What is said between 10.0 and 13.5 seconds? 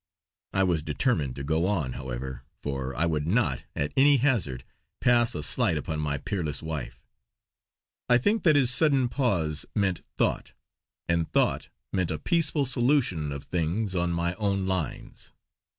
thought; and thought meant a peaceful solution of